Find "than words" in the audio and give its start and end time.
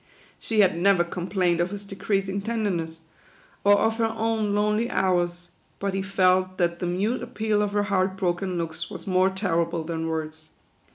9.83-10.49